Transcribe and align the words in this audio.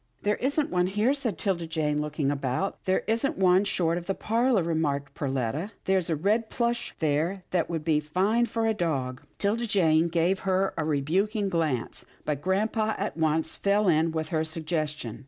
"There 0.23 0.37
isn't 0.37 0.71
one 0.71 0.87
here," 0.87 1.13
said 1.13 1.37
'Tilda 1.37 1.67
Jane, 1.67 2.01
looking 2.01 2.31
about." 2.31 2.79
There 2.85 3.03
ain't 3.07 3.37
one 3.37 3.63
short 3.65 3.99
of 3.99 4.07
the 4.07 4.15
parlour," 4.15 4.63
remarked 4.63 5.13
Perletta," 5.13 5.69
there's 5.85 6.09
a 6.09 6.15
red 6.15 6.49
plush 6.49 6.95
there 6.97 7.43
that 7.51 7.69
would 7.69 7.83
be 7.85 7.99
fine 7.99 8.47
for 8.47 8.65
a 8.65 8.73
dog." 8.73 9.21
'Tilda 9.37 9.67
Jane 9.67 10.07
gave 10.07 10.39
her 10.39 10.73
a 10.75 10.83
rebuking 10.83 11.49
glance, 11.49 12.03
but 12.25 12.41
grampa 12.41 12.95
at 12.97 13.15
once 13.15 13.55
fell 13.55 13.87
in 13.87 14.09
with 14.11 14.29
her 14.29 14.43
suggestion. 14.43 15.19